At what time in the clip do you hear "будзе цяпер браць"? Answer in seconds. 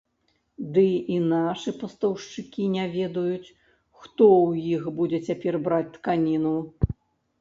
4.99-5.87